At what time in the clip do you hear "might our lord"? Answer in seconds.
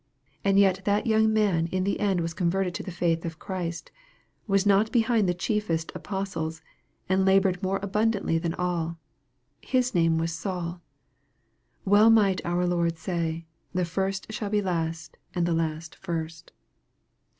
12.09-12.97